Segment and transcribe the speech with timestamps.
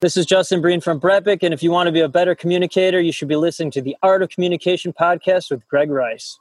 [0.00, 3.00] This is Justin Breen from Brepic, and if you want to be a better communicator,
[3.00, 6.38] you should be listening to the Art of Communication podcast with Greg Rice.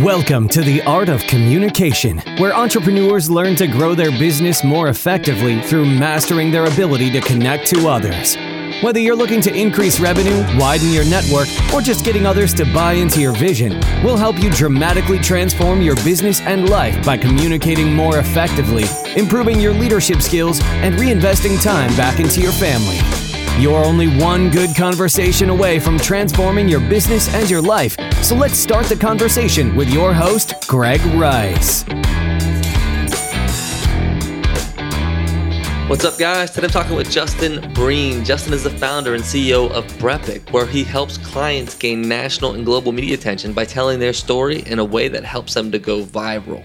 [0.00, 5.60] Welcome to the Art of Communication, where entrepreneurs learn to grow their business more effectively
[5.60, 8.36] through mastering their ability to connect to others.
[8.80, 12.94] Whether you're looking to increase revenue, widen your network, or just getting others to buy
[12.94, 18.18] into your vision, we'll help you dramatically transform your business and life by communicating more
[18.18, 18.84] effectively,
[19.16, 22.98] improving your leadership skills, and reinvesting time back into your family.
[23.60, 27.96] You're only one good conversation away from transforming your business and your life.
[28.22, 31.84] So let's start the conversation with your host, Greg Rice.
[35.92, 36.50] What's up, guys?
[36.50, 38.24] Today I'm talking with Justin Breen.
[38.24, 42.64] Justin is the founder and CEO of Brepic, where he helps clients gain national and
[42.64, 46.02] global media attention by telling their story in a way that helps them to go
[46.02, 46.64] viral.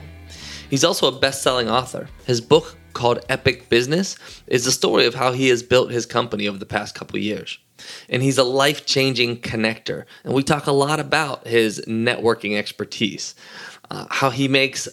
[0.69, 2.07] He's also a best selling author.
[2.25, 4.15] His book, called Epic Business,
[4.47, 7.59] is the story of how he has built his company over the past couple years.
[8.07, 10.05] And he's a life changing connector.
[10.23, 13.35] And we talk a lot about his networking expertise,
[13.91, 14.87] uh, how he makes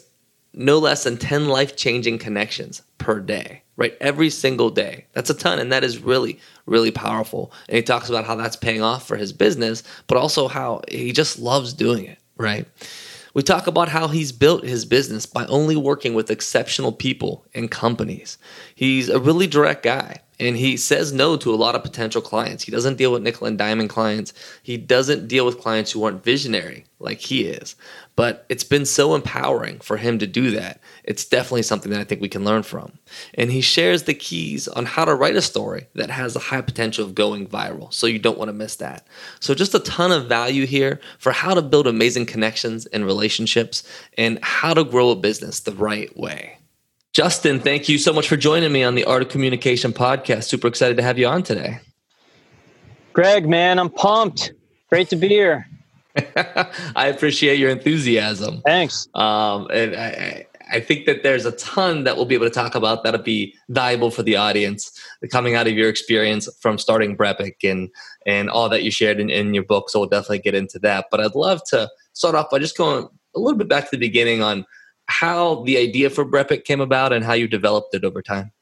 [0.53, 3.97] no less than 10 life changing connections per day right?
[4.01, 5.07] Every single day.
[5.13, 5.59] That's a ton.
[5.59, 7.53] And that is really, really powerful.
[7.69, 11.13] And he talks about how that's paying off for his business, but also how he
[11.13, 12.67] just loves doing it, right?
[13.35, 17.69] We talk about how he's built his business by only working with exceptional people and
[17.69, 18.39] companies.
[18.77, 22.65] He's a really direct guy and he says no to a lot of potential clients.
[22.65, 24.33] He doesn't deal with nickel and diamond clients.
[24.63, 27.77] He doesn't deal with clients who aren't visionary like he is.
[28.17, 30.81] But it's been so empowering for him to do that.
[31.05, 32.99] It's definitely something that I think we can learn from.
[33.35, 36.63] And he shares the keys on how to write a story that has a high
[36.63, 37.93] potential of going viral.
[37.93, 39.07] So you don't want to miss that.
[39.41, 43.83] So just a ton of value here for how to build amazing connections and relationships
[44.17, 46.59] and how to grow a business the right way.
[47.15, 50.45] Justin, thank you so much for joining me on the Art of Communication podcast.
[50.45, 51.79] Super excited to have you on today.
[53.13, 54.53] Greg, man, I'm pumped.
[54.89, 55.69] Great to be here.
[56.97, 58.63] I appreciate your enthusiasm.
[58.67, 59.07] Thanks.
[59.15, 62.75] Um, and I, I think that there's a ton that we'll be able to talk
[62.75, 64.91] about that'll be valuable for the audience
[65.31, 67.91] coming out of your experience from starting Brepic and
[68.27, 69.89] and all that you shared in, in your book.
[69.89, 71.07] So we'll definitely get into that.
[71.13, 73.99] But I'd love to start off by just going a little bit back to the
[73.99, 74.67] beginning on
[75.07, 78.53] how the idea for Brepic came about and how you developed it over time.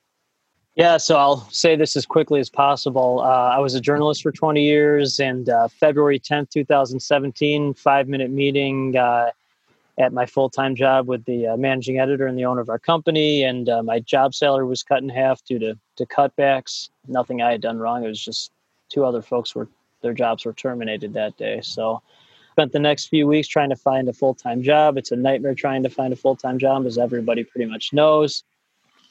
[0.75, 3.21] Yeah, so I'll say this as quickly as possible.
[3.21, 8.31] Uh, I was a journalist for 20 years, and uh, February 10th, 2017, five minute
[8.31, 9.31] meeting uh,
[9.99, 12.79] at my full time job with the uh, managing editor and the owner of our
[12.79, 13.43] company.
[13.43, 16.89] And uh, my job salary was cut in half due to, to cutbacks.
[17.07, 18.03] Nothing I had done wrong.
[18.05, 18.51] It was just
[18.89, 19.69] two other folks were
[20.01, 21.61] their jobs were terminated that day.
[21.63, 22.03] So
[22.53, 24.97] spent the next few weeks trying to find a full time job.
[24.97, 28.45] It's a nightmare trying to find a full time job, as everybody pretty much knows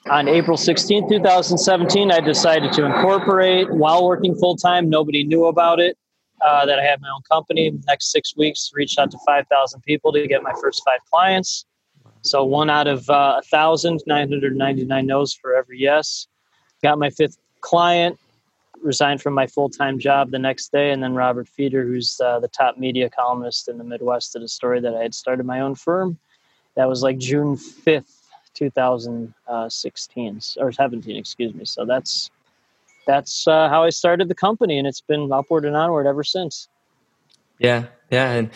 [0.10, 4.90] on April 16, 2017, I decided to incorporate while working full time.
[4.90, 5.98] Nobody knew about it,
[6.42, 7.70] uh, that I had my own company.
[7.70, 11.66] The next six weeks, reached out to 5,000 people to get my first five clients.
[12.24, 16.28] So one out of uh, 1,999 no's for every yes.
[16.82, 18.18] Got my fifth client,
[18.82, 20.92] resigned from my full time job the next day.
[20.92, 24.48] And then Robert Feder, who's uh, the top media columnist in the Midwest, did a
[24.48, 26.18] story that I had started my own firm.
[26.76, 28.18] That was like June 5th
[28.54, 31.66] 2016 or 17, excuse me.
[31.66, 32.30] So that's
[33.08, 36.68] that's uh, how I started the company, and it's been upward and onward ever since.
[37.58, 38.52] Yeah, yeah, and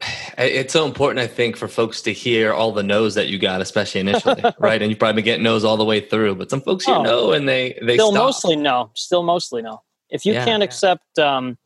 [0.38, 3.60] it's so important, I think, for folks to hear all the no's that you got,
[3.60, 4.80] especially initially, right?
[4.80, 7.48] And you probably get no's all the way through, but some folks oh, no and
[7.48, 8.24] they they still stop.
[8.24, 9.82] mostly no, still mostly no.
[10.08, 11.58] If you yeah, can't accept, um,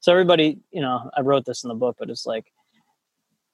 [0.00, 2.46] so everybody, you know, I wrote this in the book, but it's like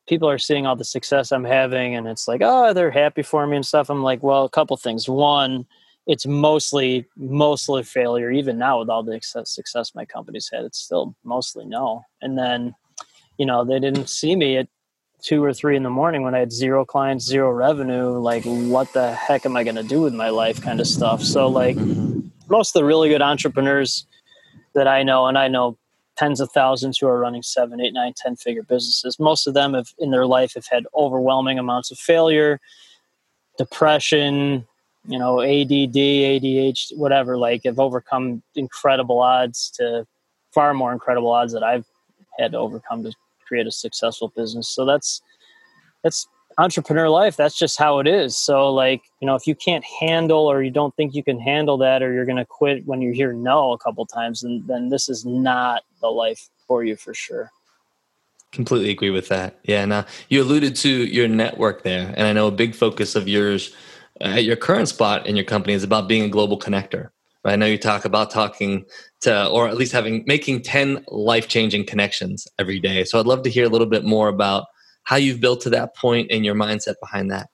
[0.08, 3.46] people are seeing all the success I'm having and it's like, oh, they're happy for
[3.46, 3.90] me and stuff.
[3.90, 5.08] I'm like, well, a couple things.
[5.08, 5.66] One,
[6.06, 8.30] it's mostly mostly failure.
[8.30, 12.02] Even now with all the success my company's had, it's still mostly no.
[12.22, 12.74] And then,
[13.38, 14.68] you know, they didn't see me at
[15.22, 18.18] two or three in the morning when I had zero clients, zero revenue.
[18.18, 20.60] Like, what the heck am I going to do with my life?
[20.60, 21.22] Kind of stuff.
[21.22, 22.28] So, like, mm-hmm.
[22.48, 24.06] most of the really good entrepreneurs
[24.74, 25.78] that I know, and I know
[26.16, 29.18] tens of thousands who are running seven, eight, nine, ten figure businesses.
[29.18, 32.60] Most of them have in their life have had overwhelming amounts of failure,
[33.56, 34.66] depression,
[35.06, 40.06] you know, ADD, ADHD, whatever, like have overcome incredible odds to
[40.52, 41.86] far more incredible odds that I've
[42.38, 43.12] had to overcome to
[43.48, 44.68] create a successful business.
[44.68, 45.22] So that's
[46.04, 46.28] that's
[46.58, 47.36] entrepreneur life.
[47.36, 48.36] That's just how it is.
[48.36, 51.78] So like you know if you can't handle or you don't think you can handle
[51.78, 54.88] that or you're going to quit when you hear no a couple times then, then
[54.88, 57.50] this is not the life for you for sure.
[58.52, 59.58] Completely agree with that.
[59.62, 63.28] Yeah now you alluded to your network there and i know a big focus of
[63.28, 63.74] yours
[64.20, 67.10] uh, at your current spot in your company is about being a global connector
[67.44, 68.84] I know you talk about talking
[69.20, 73.04] to, or at least having, making 10 life changing connections every day.
[73.04, 74.66] So I'd love to hear a little bit more about
[75.04, 77.48] how you've built to that point and your mindset behind that.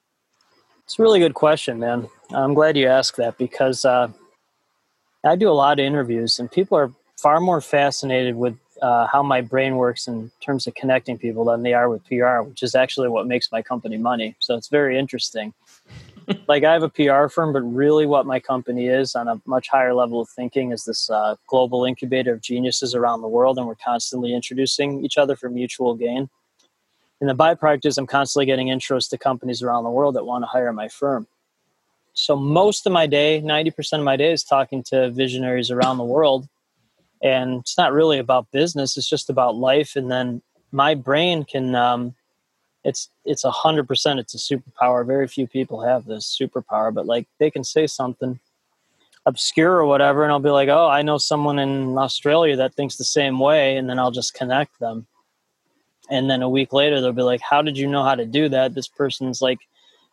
[0.84, 2.08] It's a really good question, man.
[2.30, 4.08] I'm glad you asked that because uh,
[5.24, 9.22] I do a lot of interviews and people are far more fascinated with uh, how
[9.22, 12.74] my brain works in terms of connecting people than they are with PR, which is
[12.74, 14.36] actually what makes my company money.
[14.40, 15.54] So it's very interesting.
[16.46, 19.68] Like I have a PR firm, but really what my company is on a much
[19.68, 23.66] higher level of thinking is this uh, global incubator of geniuses around the world, and
[23.66, 26.28] we're constantly introducing each other for mutual gain.
[27.20, 30.42] And the byproduct is I'm constantly getting intros to companies around the world that want
[30.42, 31.26] to hire my firm.
[32.12, 36.04] So most of my day, 90% of my day is talking to visionaries around the
[36.04, 36.48] world.
[37.22, 39.96] And it's not really about business, it's just about life.
[39.96, 42.14] And then my brain can um,
[42.84, 45.06] it's it's a hundred percent it's a superpower.
[45.06, 48.38] Very few people have this superpower but like they can say something
[49.26, 52.96] obscure or whatever and i'll be like oh i know someone in australia that thinks
[52.96, 55.06] the same way and then i'll just connect them.
[56.10, 58.48] And then a week later they'll be like how did you know how to do
[58.50, 58.74] that?
[58.74, 59.60] This person's like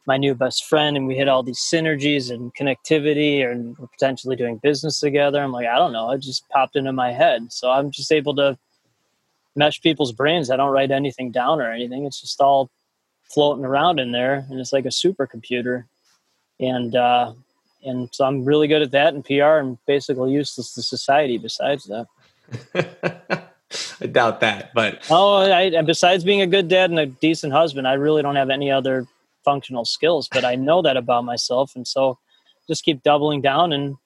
[0.08, 4.36] my new best friend and we hit all these synergies and connectivity and we're potentially
[4.36, 5.42] doing business together.
[5.42, 7.52] I'm like i don't know it just popped into my head.
[7.52, 8.58] So i'm just able to
[9.56, 10.50] mesh people's brains.
[10.50, 12.06] I don't write anything down or anything.
[12.06, 12.70] It's just all
[13.24, 15.86] floating around in there, and it's like a supercomputer.
[16.60, 17.34] And uh,
[17.84, 21.38] and so I'm really good at that in PR and basically useless to society.
[21.38, 22.08] Besides that,
[24.02, 24.74] I doubt that.
[24.74, 28.22] But oh, I, and besides being a good dad and a decent husband, I really
[28.22, 29.08] don't have any other
[29.44, 30.28] functional skills.
[30.32, 32.20] But I know that about myself, and so
[32.68, 33.98] just keep doubling down and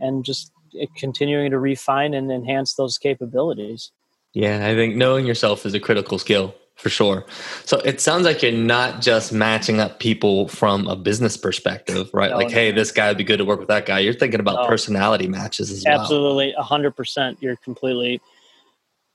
[0.00, 0.50] and just
[0.96, 3.90] continuing to refine and enhance those capabilities.
[4.34, 7.24] Yeah, I think knowing yourself is a critical skill for sure.
[7.64, 12.30] So it sounds like you're not just matching up people from a business perspective, right?
[12.30, 12.54] No, like, no.
[12.54, 14.00] hey, this guy would be good to work with that guy.
[14.00, 14.66] You're thinking about no.
[14.66, 16.64] personality matches as Absolutely, well.
[16.64, 17.36] Absolutely, 100%.
[17.40, 18.20] You're completely.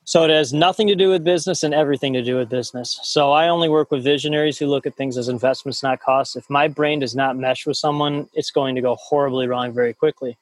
[0.06, 2.98] So it has nothing to do with business and everything to do with business.
[3.04, 6.38] So I only work with visionaries who look at things as investments, not costs.
[6.38, 9.94] If my brain does not mesh with someone, it's going to go horribly wrong very
[9.94, 10.38] quickly.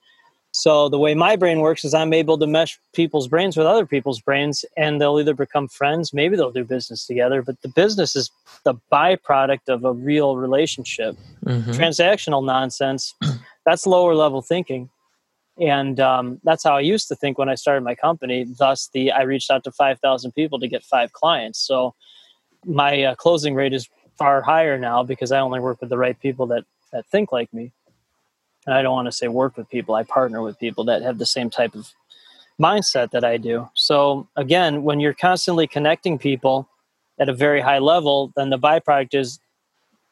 [0.56, 3.86] So the way my brain works is I'm able to mesh people's brains with other
[3.86, 7.42] people's brains, and they'll either become friends, maybe they'll do business together.
[7.42, 8.32] But the business is
[8.64, 11.18] the byproduct of a real relationship.
[11.44, 11.72] Mm-hmm.
[11.72, 13.14] Transactional nonsense,
[13.66, 14.90] that's lower level thinking,
[15.60, 18.46] and um, that's how I used to think when I started my company.
[18.46, 21.60] Thus, the I reached out to five thousand people to get five clients.
[21.60, 21.96] So
[22.64, 26.18] my uh, closing rate is far higher now because I only work with the right
[26.18, 26.64] people that
[26.94, 27.74] that think like me
[28.66, 31.18] and I don't want to say work with people, I partner with people that have
[31.18, 31.92] the same type of
[32.60, 33.70] mindset that I do.
[33.74, 36.68] So again, when you're constantly connecting people
[37.20, 39.40] at a very high level, then the byproduct is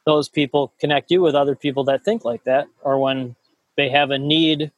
[0.05, 3.35] those people connect you with other people that think like that, or when
[3.77, 4.71] they have a need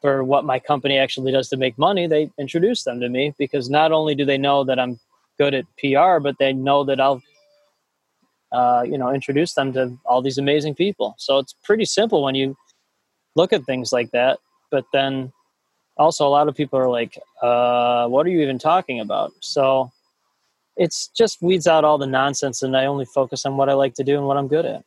[0.00, 3.70] for what my company actually does to make money, they introduce them to me because
[3.70, 5.00] not only do they know that I'm
[5.38, 7.22] good at PR, but they know that I'll
[8.52, 11.14] uh, you know introduce them to all these amazing people.
[11.18, 12.56] So it's pretty simple when you
[13.36, 14.38] look at things like that.
[14.70, 15.32] But then
[15.96, 19.32] also, a lot of people are like, uh, what are you even talking about?
[19.40, 19.90] So
[20.76, 23.94] it's just weeds out all the nonsense, and I only focus on what I like
[23.94, 24.84] to do and what I'm good at.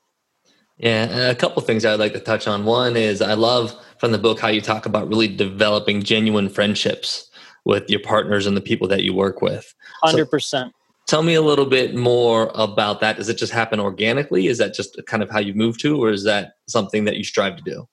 [0.78, 2.64] Yeah, a couple things I'd like to touch on.
[2.64, 7.30] One is I love from the book how you talk about really developing genuine friendships
[7.66, 9.74] with your partners and the people that you work with.
[10.02, 10.74] Hundred so percent.
[11.08, 13.18] Tell me a little bit more about that.
[13.18, 14.48] Does it just happen organically?
[14.48, 17.24] Is that just kind of how you move to, or is that something that you
[17.24, 17.88] strive to do?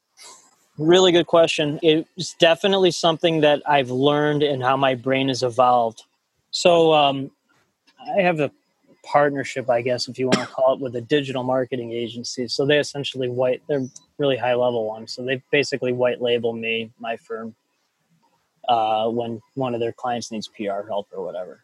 [0.78, 1.78] Really good question.
[1.82, 6.02] It's definitely something that I've learned and how my brain has evolved.
[6.50, 7.30] So um,
[8.14, 8.50] I have a
[9.02, 12.46] partnership, I guess, if you want to call it, with a digital marketing agency.
[12.48, 13.86] So they essentially white, they're
[14.18, 15.12] really high level ones.
[15.12, 17.54] So they basically white label me, my firm,
[18.68, 21.60] uh, when one of their clients needs PR help or whatever.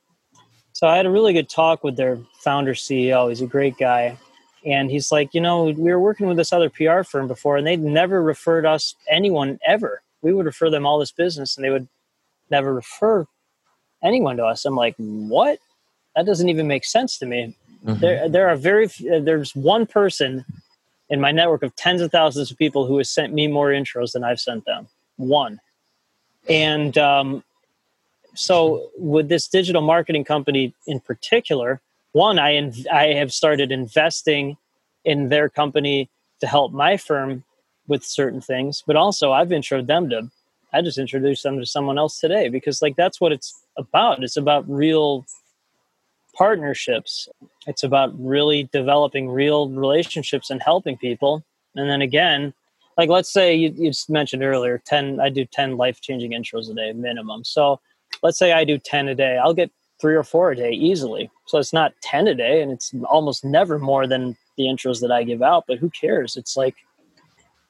[0.73, 3.29] So I had a really good talk with their founder CEO.
[3.29, 4.17] He's a great guy
[4.65, 7.67] and he's like, you know, we were working with this other PR firm before, and
[7.67, 10.03] they'd never referred us anyone ever.
[10.23, 11.89] We would refer them all this business, and they would
[12.51, 13.27] never refer
[14.03, 14.65] anyone to us.
[14.65, 15.59] I'm like, what?
[16.15, 17.57] That doesn't even make sense to me.
[17.85, 18.01] Mm-hmm.
[18.01, 20.45] There, there are very there's one person
[21.09, 24.13] in my network of tens of thousands of people who has sent me more intros
[24.13, 24.87] than I've sent them.
[25.17, 25.61] One,
[26.49, 27.43] and um,
[28.35, 31.81] so with this digital marketing company in particular
[32.13, 34.57] one, I inv- I have started investing
[35.05, 37.45] in their company to help my firm
[37.89, 40.31] with certain things, but also I've introduced them to.
[40.73, 44.23] I just introduced them to someone else today because like that's what it's about.
[44.23, 45.27] It's about real
[46.35, 47.29] partnerships.
[47.67, 51.45] It's about really developing real relationships and helping people.
[51.75, 52.55] And then again,
[52.97, 56.93] like let's say you, you mentioned earlier 10 i do 10 life-changing intros a day
[56.93, 57.81] minimum so
[58.23, 59.71] let's say i do 10 a day i'll get
[60.03, 63.45] three or four a day easily so it's not 10 a day and it's almost
[63.45, 66.75] never more than the intros that i give out but who cares it's like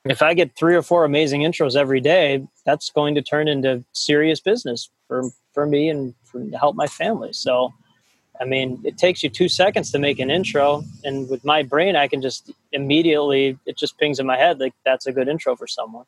[0.06, 3.84] if i get three or four amazing intros every day that's going to turn into
[3.92, 7.70] serious business for for me and for, to help my family so
[8.40, 11.94] I mean, it takes you two seconds to make an intro, and with my brain,
[11.94, 15.54] I can just immediately it just pings in my head like that's a good intro
[15.54, 16.06] for someone.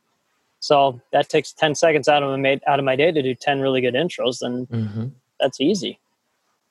[0.59, 3.61] So that takes ten seconds out of my out of my day to do ten
[3.61, 5.07] really good intros, and mm-hmm.
[5.39, 6.01] that's easy.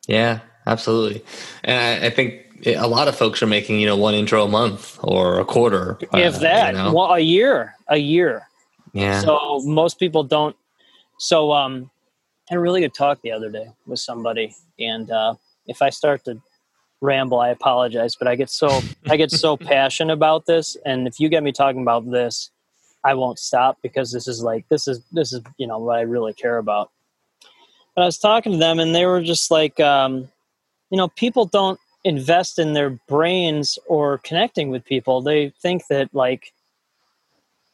[0.08, 1.24] Yeah, absolutely,
[1.64, 4.48] and I, I, think a lot of folks are making you know one intro a
[4.48, 6.94] month or a quarter, if uh, that, you know?
[6.94, 8.48] well, a year, a year.
[8.94, 9.22] Yeah.
[9.22, 10.56] So most people don't.
[11.18, 11.90] So um,
[12.50, 15.36] I had a really good talk the other day with somebody, and uh,
[15.68, 16.42] if I start to
[17.02, 21.20] ramble, I apologize, but I get so I get so passionate about this, and if
[21.20, 22.52] you get me talking about this,
[23.04, 26.02] I won't stop because this is like this is this is you know what I
[26.02, 26.92] really care about.
[27.96, 30.30] But I was talking to them, and they were just like, um,
[30.90, 35.22] you know, people don't invest in their brains or connecting with people.
[35.22, 36.54] They think that like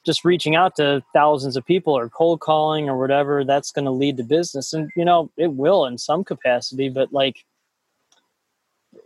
[0.05, 3.91] just reaching out to thousands of people or cold calling or whatever that's going to
[3.91, 7.43] lead to business and you know it will in some capacity but like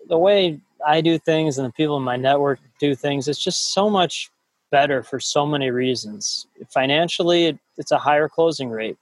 [0.08, 3.74] the way I do things and the people in my network do things, it's just
[3.74, 4.29] so much
[4.72, 6.48] better for so many reasons.
[6.70, 8.98] Financially, it's a higher closing rate.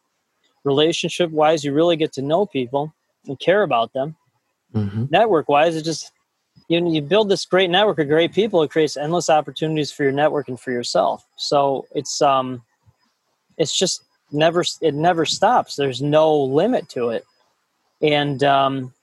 [0.63, 2.93] Relationship wise, you really get to know people
[3.27, 4.15] and care about them.
[4.73, 5.05] Mm-hmm.
[5.09, 6.11] Network wise, it just
[6.67, 8.61] you you build this great network of great people.
[8.63, 11.25] It creates endless opportunities for your network and for yourself.
[11.35, 12.61] So it's um,
[13.57, 15.75] it's just never it never stops.
[15.75, 17.25] There's no limit to it,
[18.01, 18.93] and um,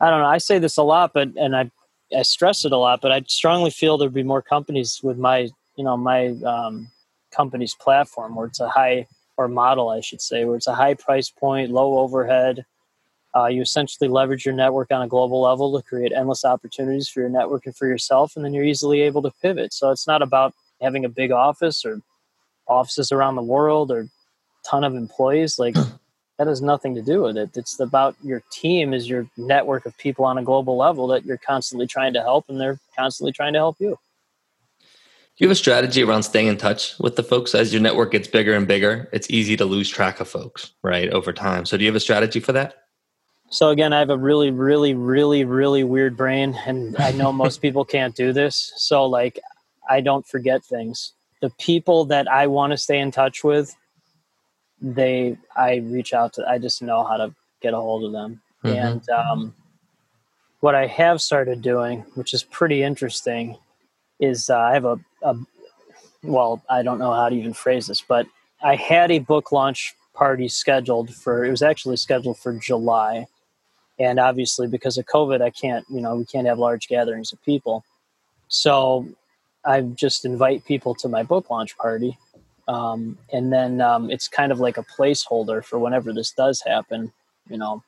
[0.00, 0.26] I don't know.
[0.26, 1.70] I say this a lot, but and I
[2.16, 5.48] I stress it a lot, but I strongly feel there'd be more companies with my
[5.76, 6.90] you know my um,
[7.34, 9.06] company's platform where it's a high
[9.38, 12.66] or model, I should say, where it's a high price point, low overhead.
[13.34, 17.20] Uh, you essentially leverage your network on a global level to create endless opportunities for
[17.20, 19.72] your network and for yourself, and then you're easily able to pivot.
[19.72, 22.02] So it's not about having a big office or
[22.66, 24.08] offices around the world or
[24.66, 25.56] ton of employees.
[25.56, 25.74] Like
[26.38, 27.56] that has nothing to do with it.
[27.56, 31.38] It's about your team is your network of people on a global level that you're
[31.38, 33.98] constantly trying to help and they're constantly trying to help you.
[35.38, 38.10] Do you have a strategy around staying in touch with the folks as your network
[38.10, 39.08] gets bigger and bigger?
[39.12, 41.64] It's easy to lose track of folks, right, over time.
[41.64, 42.74] So do you have a strategy for that?
[43.48, 47.58] So again, I have a really, really, really, really weird brain, and I know most
[47.62, 48.72] people can't do this.
[48.78, 49.38] So like,
[49.88, 51.12] I don't forget things.
[51.40, 53.76] The people that I want to stay in touch with,
[54.82, 56.50] they I reach out to.
[56.50, 58.42] I just know how to get a hold of them.
[58.64, 58.76] Mm-hmm.
[58.76, 59.54] And um,
[60.58, 63.56] what I have started doing, which is pretty interesting,
[64.20, 65.36] is uh, I have a, a
[66.22, 68.26] well, I don't know how to even phrase this, but
[68.62, 71.44] I had a book launch party scheduled for.
[71.44, 73.26] It was actually scheduled for July,
[73.98, 75.84] and obviously because of COVID, I can't.
[75.88, 77.84] You know, we can't have large gatherings of people.
[78.48, 79.06] So
[79.64, 82.18] I just invite people to my book launch party
[82.68, 87.10] um, and then um, it's kind of like a placeholder for whenever this does happen.
[87.48, 87.82] You know,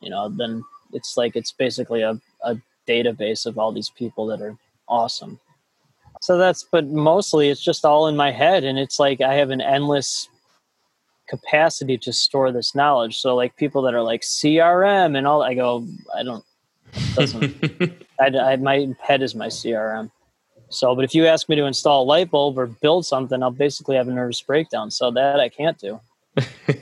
[0.00, 2.56] you know, then it's like it's basically a, a
[2.88, 4.56] database of all these people that are
[4.88, 5.40] awesome.
[6.20, 9.50] So that's, but mostly it's just all in my head, and it's like I have
[9.50, 10.28] an endless
[11.28, 13.20] capacity to store this knowledge.
[13.20, 16.44] So like people that are like CRM and all, I go, I don't,
[17.14, 20.10] doesn't, I, I, my head is my CRM.
[20.68, 23.50] So, but if you ask me to install a light bulb or build something, I'll
[23.50, 24.90] basically have a nervous breakdown.
[24.90, 26.00] So that I can't do.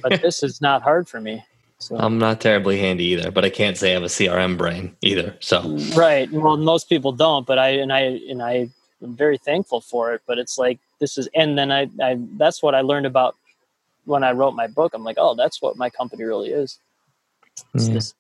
[0.03, 1.45] but this is not hard for me.
[1.79, 1.97] So.
[1.97, 5.37] I'm not terribly handy either, but I can't say I have a CRM brain either.
[5.39, 8.69] So right, well, most people don't, but I and I and I
[9.03, 10.23] am very thankful for it.
[10.27, 13.37] But it's like this is, and then I, I that's what I learned about
[14.05, 14.93] when I wrote my book.
[14.95, 16.79] I'm like, oh, that's what my company really is.
[17.75, 17.95] It's yeah.
[17.95, 18.15] this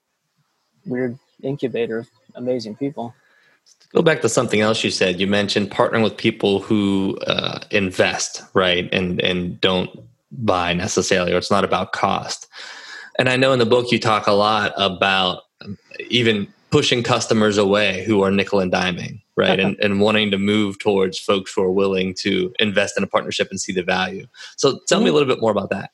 [0.86, 3.14] weird incubator of amazing people
[3.92, 5.20] go back to something else you said.
[5.20, 9.90] You mentioned partnering with people who uh, invest, right, and and don't
[10.30, 12.48] buy necessarily, or it's not about cost.
[13.18, 17.56] And I know in the book you talk a lot about um, even pushing customers
[17.56, 21.62] away who are nickel and diming, right, and and wanting to move towards folks who
[21.62, 24.26] are willing to invest in a partnership and see the value.
[24.56, 25.04] So tell mm-hmm.
[25.04, 25.90] me a little bit more about that.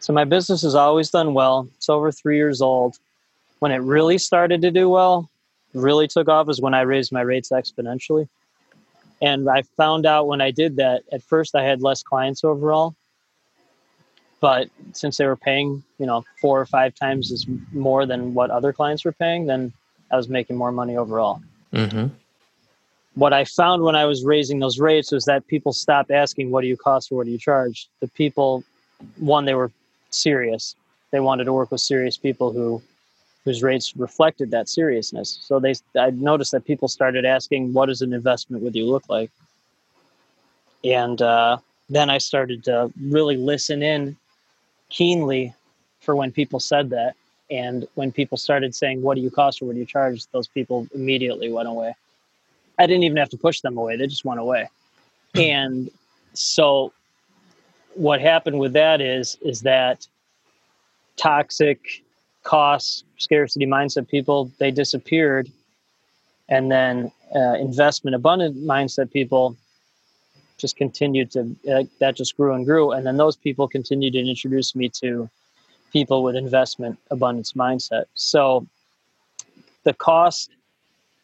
[0.00, 1.68] So my business has always done well.
[1.76, 2.98] It's over three years old.
[3.60, 5.30] When it really started to do well
[5.74, 8.28] really took off is when I raised my rates exponentially.
[9.20, 12.94] And I found out when I did that, at first I had less clients overall.
[14.42, 18.50] But since they were paying, you know, four or five times as more than what
[18.50, 19.72] other clients were paying, then
[20.10, 21.40] I was making more money overall.
[21.72, 22.08] Mm-hmm.
[23.14, 26.62] what I found when I was raising those rates was that people stopped asking, "What
[26.62, 28.62] do you cost or what do you charge?" The people,
[29.16, 29.70] one, they were
[30.10, 30.74] serious.
[31.12, 32.82] They wanted to work with serious people who
[33.44, 35.38] whose rates reflected that seriousness.
[35.42, 39.04] So they, I noticed that people started asking, "What does an investment with you look
[39.08, 39.30] like?"
[40.84, 41.58] And uh,
[41.88, 44.16] then I started to really listen in
[44.92, 45.54] keenly
[46.00, 47.14] for when people said that,
[47.50, 50.46] and when people started saying, "What do you cost or what do you charge?" Those
[50.46, 51.94] people immediately went away.
[52.78, 54.68] I didn't even have to push them away; they just went away.
[55.34, 55.90] and
[56.34, 56.92] so,
[57.94, 60.06] what happened with that is is that
[61.16, 62.02] toxic
[62.42, 65.50] cost scarcity mindset people they disappeared,
[66.48, 69.56] and then uh, investment abundant mindset people
[70.62, 71.40] just continued to
[71.70, 75.28] uh, that just grew and grew, and then those people continued to introduce me to
[75.92, 78.04] people with investment abundance mindset.
[78.14, 78.66] So
[79.84, 80.50] the cost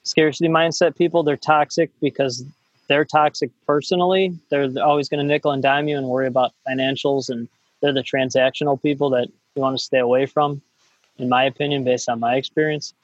[0.03, 2.45] scarcity mindset people, they're toxic because
[2.89, 4.37] they're toxic personally.
[4.51, 7.49] They're always going to nickel and dime you and worry about financials, and
[7.81, 10.61] they're the transactional people that you want to stay away from,
[11.19, 12.95] in my opinion, based on my experience.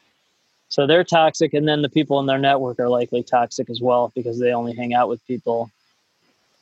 [0.71, 4.11] So they're toxic, and then the people in their network are likely toxic as well
[4.15, 5.71] because they only hang out with people.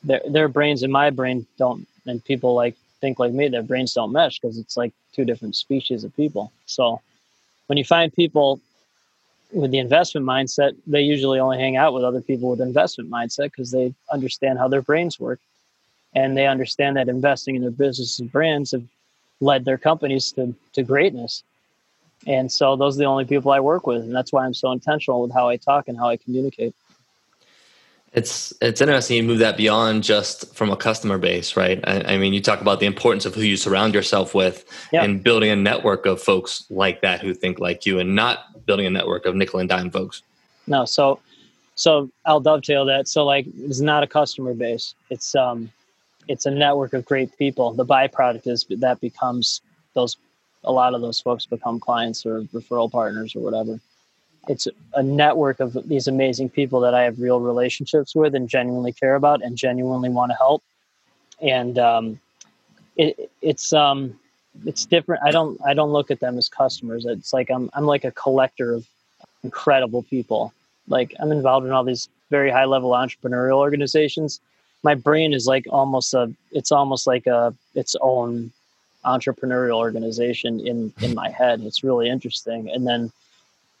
[0.03, 3.93] Their their brains and my brain don't, and people like think like me, their brains
[3.93, 6.51] don't mesh because it's like two different species of people.
[6.65, 7.01] So
[7.67, 8.59] when you find people
[9.51, 13.51] with the investment mindset, they usually only hang out with other people with investment mindset
[13.51, 15.39] because they understand how their brains work
[16.15, 18.83] and they understand that investing in their businesses and brands have
[19.41, 21.43] led their companies to, to greatness.
[22.25, 24.03] And so those are the only people I work with.
[24.03, 26.73] And that's why I'm so intentional with how I talk and how I communicate.
[28.13, 31.79] It's it's interesting you move that beyond just from a customer base, right?
[31.83, 35.03] I, I mean, you talk about the importance of who you surround yourself with yeah.
[35.03, 38.85] and building a network of folks like that who think like you, and not building
[38.85, 40.21] a network of nickel and dime folks.
[40.67, 41.19] No, so
[41.73, 43.07] so I'll dovetail that.
[43.07, 44.93] So like, it's not a customer base.
[45.09, 45.71] It's um,
[46.27, 47.73] it's a network of great people.
[47.73, 49.61] The byproduct is that becomes
[49.95, 50.17] those.
[50.65, 53.81] A lot of those folks become clients or referral partners or whatever
[54.47, 58.91] it's a network of these amazing people that I have real relationships with and genuinely
[58.91, 60.63] care about and genuinely want to help.
[61.41, 62.19] And um,
[62.97, 64.19] it, it's um,
[64.65, 65.23] it's different.
[65.23, 67.05] I don't I don't look at them as customers.
[67.05, 68.87] It's like I'm I'm like a collector of
[69.43, 70.53] incredible people.
[70.87, 74.41] Like I'm involved in all these very high level entrepreneurial organizations.
[74.83, 78.51] My brain is like almost a it's almost like a its own
[79.05, 81.61] entrepreneurial organization in in my head.
[81.61, 82.69] It's really interesting.
[82.69, 83.11] And then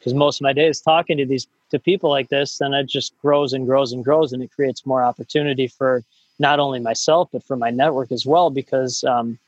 [0.03, 2.87] because most of my day is talking to these to people like this and it
[2.87, 6.03] just grows and grows and grows and it creates more opportunity for
[6.39, 9.39] not only myself but for my network as well because um,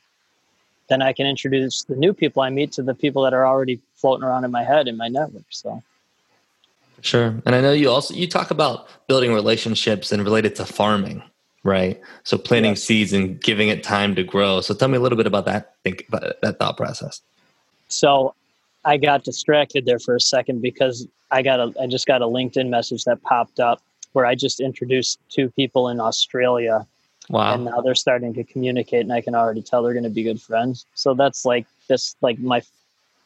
[0.88, 3.78] then i can introduce the new people i meet to the people that are already
[3.96, 5.82] floating around in my head in my network so.
[7.02, 11.22] Sure and i know you also you talk about building relationships and related to farming
[11.64, 12.00] right?
[12.22, 15.26] So planting seeds and giving it time to grow so tell me a little bit
[15.26, 17.20] about that think about that thought process.
[17.88, 18.34] So
[18.86, 22.26] I got distracted there for a second because I got a I just got a
[22.26, 26.86] LinkedIn message that popped up where I just introduced two people in Australia.
[27.28, 27.54] Wow.
[27.54, 30.22] And now they're starting to communicate and I can already tell they're going to be
[30.22, 30.86] good friends.
[30.94, 32.62] So that's like this like my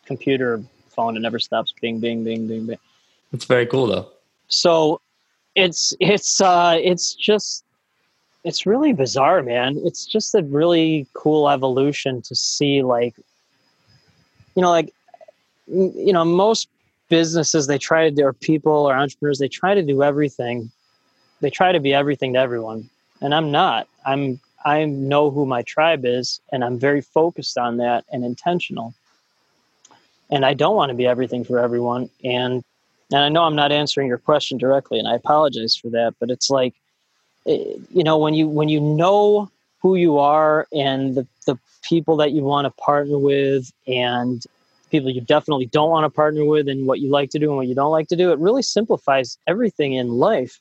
[0.06, 2.78] computer phone it never stops bing bing bing bing bing.
[3.32, 4.08] It's very cool though.
[4.48, 5.02] So
[5.54, 7.64] it's it's uh it's just
[8.44, 9.76] it's really bizarre, man.
[9.84, 13.14] It's just a really cool evolution to see like
[14.54, 14.94] you know like
[15.70, 16.68] you know most
[17.08, 20.70] businesses they try to do or people or entrepreneurs they try to do everything
[21.40, 22.88] they try to be everything to everyone.
[23.20, 23.88] And i'm not.
[24.06, 28.94] I'm i know who my tribe is and i'm very focused on that and intentional.
[30.30, 32.62] And i don't want to be everything for everyone and
[33.12, 36.30] and i know i'm not answering your question directly and i apologize for that but
[36.30, 36.74] it's like
[37.46, 39.50] eh, you know when you when you know
[39.82, 44.44] who you are and the, the people that you want to partner with and
[44.90, 47.56] people you definitely don't want to partner with and what you like to do and
[47.56, 48.32] what you don't like to do.
[48.32, 50.60] It really simplifies everything in life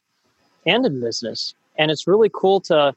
[0.65, 1.55] and in business.
[1.77, 2.95] And it's really cool to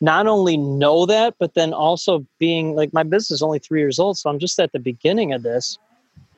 [0.00, 3.98] not only know that, but then also being like my business is only three years
[3.98, 4.16] old.
[4.18, 5.78] So I'm just at the beginning of this.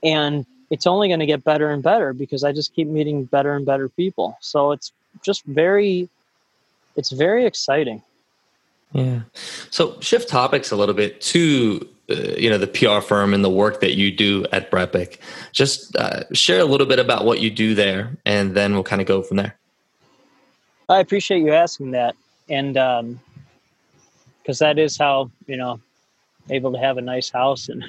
[0.03, 3.55] And it's only going to get better and better because I just keep meeting better
[3.55, 4.39] and better people.
[4.41, 6.09] So it's just very,
[6.97, 8.03] it's very exciting.
[8.93, 9.21] Yeah.
[9.71, 13.81] So shift topics a little bit to you know the PR firm and the work
[13.81, 15.19] that you do at Brepic.
[15.53, 19.01] Just uh, share a little bit about what you do there, and then we'll kind
[19.01, 19.57] of go from there.
[20.89, 22.17] I appreciate you asking that,
[22.49, 25.81] and because um, that is how you know
[26.49, 27.85] able to have a nice house and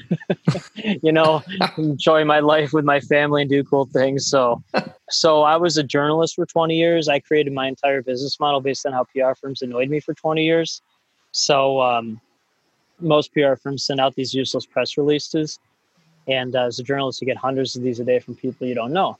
[1.01, 1.41] you know
[1.77, 4.61] enjoy my life with my family and do cool things so
[5.09, 8.85] so i was a journalist for 20 years i created my entire business model based
[8.85, 10.81] on how pr firms annoyed me for 20 years
[11.31, 12.19] so um,
[13.01, 15.59] most pr firms send out these useless press releases
[16.27, 18.75] and uh, as a journalist you get hundreds of these a day from people you
[18.75, 19.17] don't know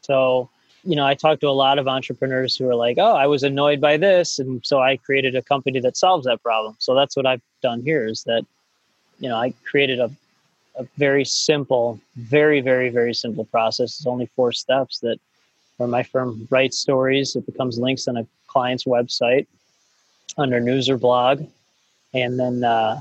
[0.00, 0.48] so
[0.84, 3.42] you know i talk to a lot of entrepreneurs who are like oh i was
[3.42, 7.16] annoyed by this and so i created a company that solves that problem so that's
[7.16, 8.44] what i've done here is that
[9.18, 10.10] you know, I created a,
[10.76, 13.98] a very simple, very, very, very simple process.
[13.98, 15.18] It's only four steps that
[15.76, 19.46] where my firm writes stories, it becomes links on a client's website
[20.38, 21.46] under news or blog.
[22.14, 23.00] And then uh,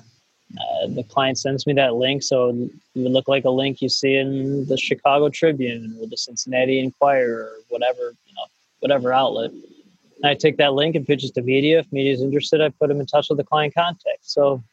[0.53, 2.23] uh, the client sends me that link.
[2.23, 6.17] So it would look like a link you see in the Chicago Tribune or the
[6.17, 8.45] Cincinnati Enquirer or whatever, you know,
[8.79, 9.51] whatever outlet.
[9.51, 11.79] And I take that link and pitch it to media.
[11.79, 14.19] If media is interested, I put them in touch with the client contact.
[14.21, 14.63] So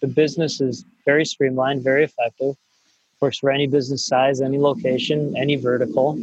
[0.00, 2.56] the business is very streamlined, very effective,
[3.20, 6.18] works for any business size, any location, any vertical.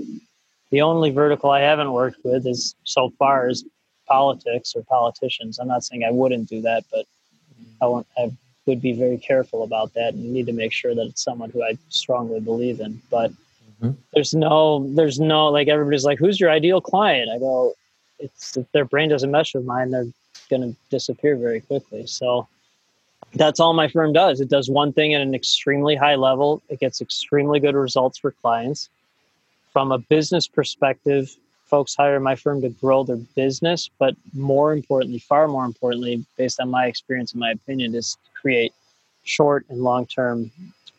[0.69, 3.63] The only vertical I haven't worked with is so far is
[4.07, 5.59] politics or politicians.
[5.59, 7.05] I'm not saying I wouldn't do that, but
[7.81, 8.31] I want I
[8.67, 11.63] would be very careful about that and need to make sure that it's someone who
[11.63, 13.01] I strongly believe in.
[13.09, 13.91] But mm-hmm.
[14.13, 17.29] there's no there's no like everybody's like, who's your ideal client?
[17.33, 17.73] I go,
[18.19, 20.07] it's if their brain doesn't mesh with mine, they're
[20.49, 22.05] gonna disappear very quickly.
[22.05, 22.47] So
[23.33, 24.39] that's all my firm does.
[24.39, 26.61] It does one thing at an extremely high level.
[26.69, 28.89] It gets extremely good results for clients.
[29.73, 35.19] From a business perspective, folks hire my firm to grow their business, but more importantly,
[35.19, 38.73] far more importantly, based on my experience and my opinion, is create
[39.23, 40.51] short and long term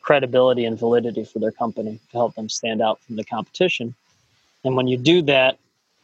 [0.03, 3.95] credibility and validity for their company to help them stand out from the competition.
[4.65, 5.59] And when you do that,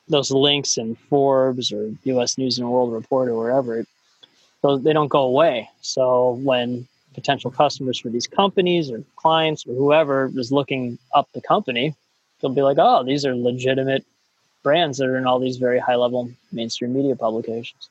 [0.09, 3.85] those links in Forbes or US News and World Report or wherever,
[4.63, 5.69] those they don't go away.
[5.81, 11.41] So when potential customers for these companies or clients or whoever is looking up the
[11.41, 11.95] company,
[12.41, 14.05] they'll be like, "Oh, these are legitimate
[14.63, 17.89] brands that are in all these very high level mainstream media publications."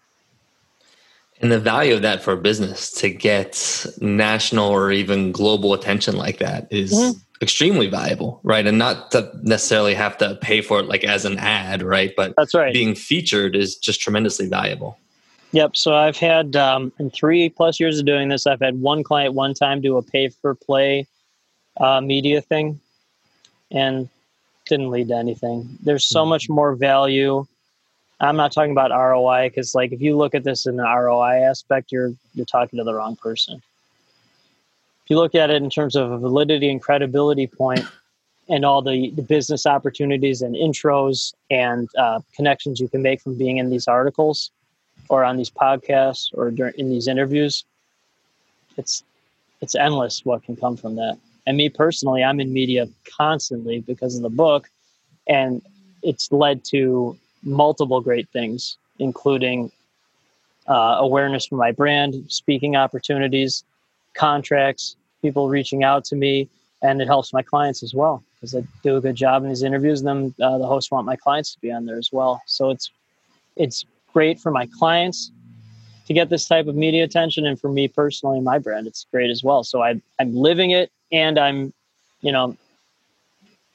[1.41, 6.15] And the value of that for a business to get national or even global attention
[6.15, 8.65] like that is extremely valuable, right?
[8.65, 12.13] And not to necessarily have to pay for it like as an ad, right?
[12.15, 12.73] But that's right.
[12.73, 14.97] Being featured is just tremendously valuable.
[15.51, 15.75] Yep.
[15.75, 19.35] So I've had um, in three plus years of doing this, I've had one client
[19.35, 21.07] one time do a pay for play
[21.77, 22.79] uh, media thing,
[23.71, 24.09] and
[24.65, 25.77] didn't lead to anything.
[25.83, 27.45] There's so much more value.
[28.23, 31.43] I'm not talking about ROI because, like, if you look at this in the ROI
[31.43, 33.55] aspect, you're you're talking to the wrong person.
[33.55, 37.85] If you look at it in terms of validity and credibility point,
[38.49, 43.37] and all the, the business opportunities and intros and uh, connections you can make from
[43.37, 44.51] being in these articles,
[45.09, 47.65] or on these podcasts or during, in these interviews,
[48.77, 49.03] it's
[49.61, 51.17] it's endless what can come from that.
[51.45, 54.69] And me personally, I'm in media constantly because of the book,
[55.27, 55.61] and
[56.01, 59.71] it's led to multiple great things, including
[60.67, 63.63] uh, awareness for my brand, speaking opportunities,
[64.13, 66.49] contracts, people reaching out to me,
[66.81, 69.63] and it helps my clients as well because I do a good job in these
[69.63, 70.01] interviews.
[70.01, 72.41] And then uh, the hosts want my clients to be on there as well.
[72.45, 72.91] So it's
[73.55, 75.31] it's great for my clients
[76.07, 79.29] to get this type of media attention and for me personally my brand it's great
[79.29, 81.73] as well so I, i'm living it and i'm
[82.21, 82.55] you know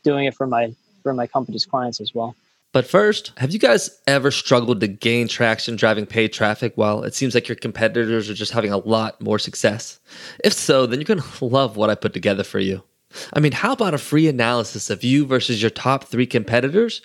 [0.05, 2.35] doing it for my for my company's clients as well
[2.73, 7.15] but first, have you guys ever struggled to gain traction driving paid traffic while it
[7.15, 10.01] seems like your competitors are just having a lot more success?
[10.45, 12.83] If so, then you're going to love what I put together for you.
[13.33, 17.01] I mean, how about a free analysis of you versus your top three competitors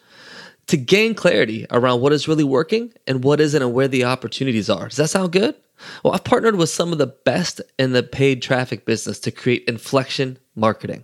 [0.68, 4.70] to gain clarity around what is really working and what isn't and where the opportunities
[4.70, 4.88] are.
[4.88, 5.56] Does that sound good?
[6.04, 9.66] Well, I've partnered with some of the best in the paid traffic business to create
[9.68, 11.04] inflection marketing.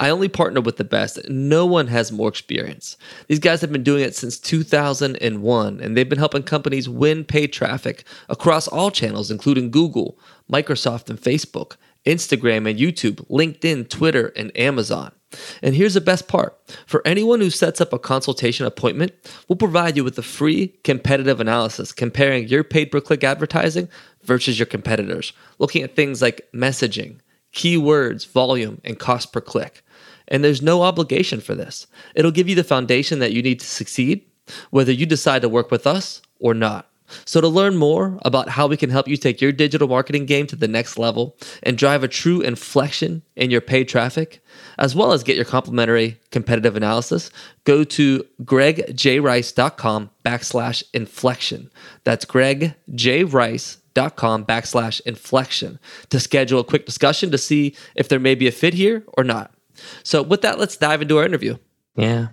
[0.00, 1.20] I only partner with the best.
[1.28, 2.96] No one has more experience.
[3.28, 7.52] These guys have been doing it since 2001, and they've been helping companies win paid
[7.52, 10.18] traffic across all channels, including Google,
[10.50, 15.12] Microsoft, and Facebook, Instagram and YouTube, LinkedIn, Twitter, and Amazon.
[15.62, 19.12] And here's the best part for anyone who sets up a consultation appointment,
[19.48, 23.88] we'll provide you with a free competitive analysis comparing your paid per click advertising
[24.22, 27.20] versus your competitors, looking at things like messaging,
[27.52, 29.82] keywords, volume, and cost per click.
[30.28, 31.86] And there's no obligation for this.
[32.14, 34.24] It'll give you the foundation that you need to succeed,
[34.70, 36.86] whether you decide to work with us or not.
[37.24, 40.46] So, to learn more about how we can help you take your digital marketing game
[40.46, 44.44] to the next level and drive a true inflection in your paid traffic,
[44.78, 47.32] as well as get your complimentary competitive analysis,
[47.64, 51.70] go to gregjrice.com backslash inflection.
[52.04, 53.79] That's gregjrice.com
[54.16, 55.78] com backslash inflection
[56.10, 59.24] to schedule a quick discussion to see if there may be a fit here or
[59.24, 59.52] not.
[60.02, 61.56] So with that, let's dive into our interview.
[61.96, 62.28] Yeah.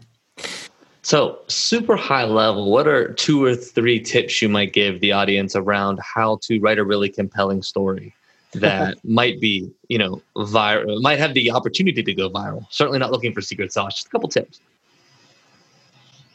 [1.07, 5.55] So, super high level, what are two or three tips you might give the audience
[5.55, 8.13] around how to write a really compelling story
[8.51, 12.65] that might be, you know, viral, might have the opportunity to go viral?
[12.71, 14.59] Certainly not looking for secret sauce, just a couple tips.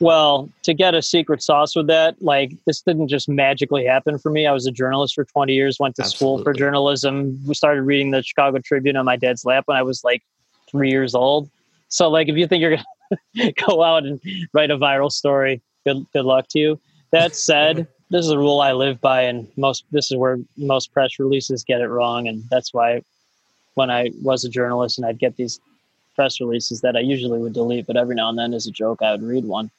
[0.03, 4.31] Well, to get a secret sauce with that, like this didn't just magically happen for
[4.31, 4.49] me.
[4.49, 6.17] I was a journalist for 20 years, went to Absolutely.
[6.17, 7.39] school for journalism.
[7.47, 10.25] We started reading the Chicago Tribune on my dad's lap when I was like
[10.69, 11.49] three years old.
[11.87, 14.21] So, like, if you think you're gonna go out and
[14.53, 16.81] write a viral story, good good luck to you.
[17.13, 20.93] That said, this is a rule I live by, and most this is where most
[20.93, 23.03] press releases get it wrong, and that's why
[23.75, 25.61] when I was a journalist and I'd get these
[26.17, 29.01] press releases that I usually would delete, but every now and then as a joke
[29.01, 29.71] I would read one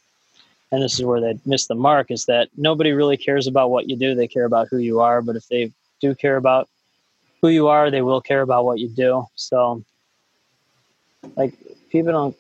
[0.73, 3.87] and this is where they miss the mark is that nobody really cares about what
[3.87, 4.15] you do.
[4.15, 6.67] They care about who you are but if they do care about
[7.41, 9.25] who you are they will care about what you do.
[9.35, 9.83] So
[11.35, 11.53] like
[11.91, 12.35] people don't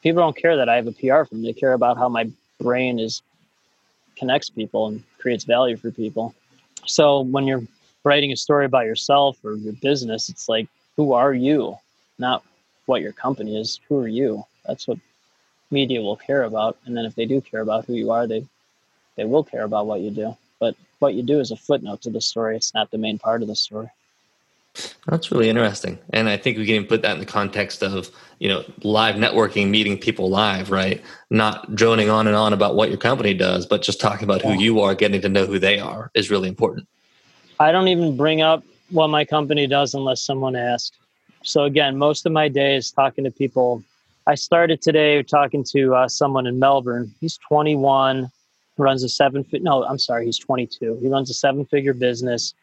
[0.00, 2.98] people don't care that i have a pr firm they care about how my brain
[2.98, 3.20] is
[4.16, 6.34] connects people and creates value for people.
[6.86, 7.62] So when you're
[8.04, 11.76] writing a story about yourself or your business it's like who are you?
[12.18, 12.44] Not
[12.86, 13.80] what your company is.
[13.88, 14.44] Who are you?
[14.66, 14.98] That's what
[15.70, 16.78] media will care about.
[16.84, 18.46] And then if they do care about who you are, they
[19.16, 20.36] they will care about what you do.
[20.58, 22.56] But what you do is a footnote to the story.
[22.56, 23.88] It's not the main part of the story.
[25.06, 25.98] That's really interesting.
[26.12, 29.16] And I think we can even put that in the context of, you know, live
[29.16, 31.02] networking, meeting people live, right?
[31.28, 34.52] Not droning on and on about what your company does, but just talking about who
[34.52, 36.86] you are, getting to know who they are is really important.
[37.58, 40.96] I don't even bring up what my company does unless someone asks.
[41.42, 43.82] So again, most of my day is talking to people
[44.26, 47.12] I started today talking to uh, someone in Melbourne.
[47.20, 48.30] He's 21,
[48.76, 49.44] runs a seven.
[49.52, 50.98] No, I'm sorry, he's 22.
[51.00, 52.54] He runs a seven-figure business.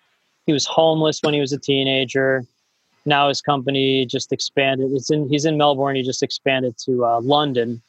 [0.45, 2.45] He was homeless when he was a teenager.
[3.05, 4.91] Now his company just expanded.
[4.91, 5.29] It's in.
[5.29, 5.95] He's in Melbourne.
[5.95, 7.81] He just expanded to uh, London.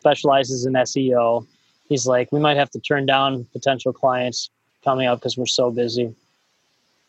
[0.00, 1.46] Specializes in SEO.
[1.88, 4.50] He's like, we might have to turn down potential clients
[4.84, 6.14] coming up because we're so busy.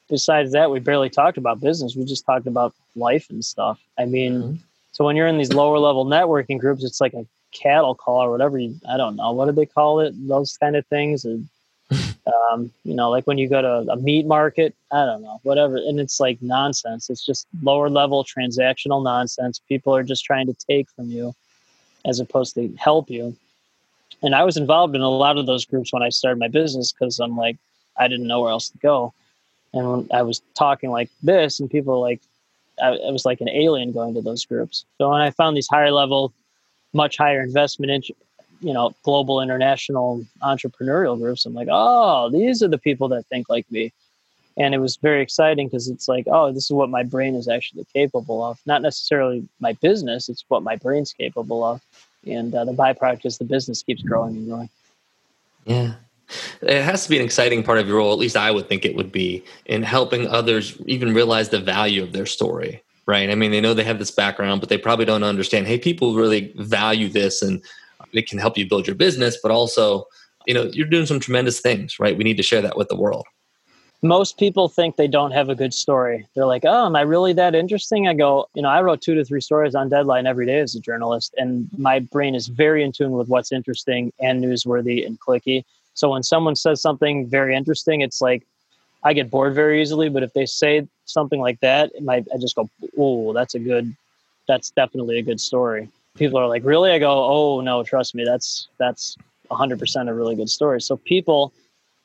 [0.10, 1.96] Besides that, we barely talked about business.
[1.96, 3.80] We just talked about life and stuff.
[3.98, 4.34] I mean.
[4.34, 4.56] Mm-hmm
[4.93, 8.32] so when you're in these lower level networking groups, it's like a cattle call or
[8.32, 8.58] whatever.
[8.58, 10.13] You, I don't know what do they call it?
[10.27, 11.25] Those kind of things.
[11.25, 11.49] And,
[11.91, 15.77] um, you know, like when you go to a meat market, I don't know, whatever.
[15.77, 17.10] And it's like nonsense.
[17.10, 19.60] It's just lower level transactional nonsense.
[19.67, 21.34] People are just trying to take from you
[22.06, 23.36] as opposed to help you.
[24.21, 26.93] And I was involved in a lot of those groups when I started my business
[26.93, 27.58] because I'm like,
[27.97, 29.13] I didn't know where else to go.
[29.73, 32.21] And when I was talking like this, and people were like,
[32.82, 34.86] I, was like an alien going to those groups.
[34.98, 36.34] So when I found these higher level,
[36.94, 38.16] much higher investment, in,
[38.62, 43.50] you know, global international entrepreneurial groups, I'm like, oh, these are the people that think
[43.50, 43.92] like me.
[44.56, 47.48] And it was very exciting because it's like, oh, this is what my brain is
[47.48, 48.60] actually capable of.
[48.66, 51.82] Not necessarily my business, it's what my brain's capable of.
[52.26, 54.70] And uh, the byproduct is the business keeps growing and growing.
[55.66, 55.94] Yeah.
[56.62, 58.86] It has to be an exciting part of your role, at least I would think
[58.86, 63.30] it would be, in helping others even realize the value of their story, right?
[63.30, 66.15] I mean, they know they have this background, but they probably don't understand, hey, people
[66.15, 67.62] really value this and
[68.13, 70.06] it can help you build your business, but also,
[70.46, 72.17] you know, you're doing some tremendous things, right?
[72.17, 73.26] We need to share that with the world.
[74.02, 76.28] Most people think they don't have a good story.
[76.36, 78.06] They're like, oh, am I really that interesting?
[78.10, 80.76] I go, you know, I wrote two to three stories on deadline every day as
[80.76, 85.17] a journalist, and my brain is very in tune with what's interesting and newsworthy and
[85.22, 88.45] clicky so when someone says something very interesting, it's like
[89.03, 90.10] I get bored very easily.
[90.10, 93.60] But if they say something like that, it might I just go, "Oh, that's a
[93.60, 93.95] good,
[94.47, 98.23] that's definitely a good story." People are like, "Really?" I go, "Oh no, trust me,
[98.23, 99.17] that's that's
[99.51, 101.53] 100% a really good story." So people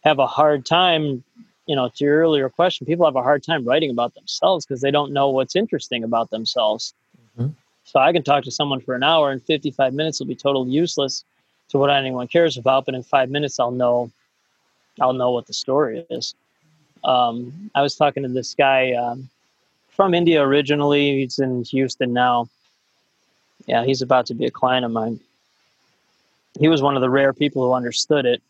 [0.05, 1.25] have a hard time.
[1.67, 4.81] You know, to your earlier question, people have a hard time writing about themselves because
[4.81, 6.95] they don't know what's interesting about themselves.
[7.39, 7.51] Mm-hmm.
[7.85, 10.71] So I can talk to someone for an hour and 55 minutes will be totally
[10.71, 11.25] useless
[11.71, 12.87] to what anyone cares about.
[12.87, 14.11] But in five minutes, I'll know,
[15.01, 16.35] I'll know what the story is.
[17.05, 19.29] Um, I was talking to this guy um,
[19.89, 21.21] from India originally.
[21.21, 22.49] He's in Houston now.
[23.67, 25.21] Yeah, he's about to be a client of mine.
[26.59, 28.43] He was one of the rare people who understood it.